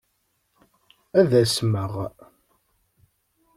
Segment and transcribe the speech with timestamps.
[1.19, 1.93] Ad asmeɣ.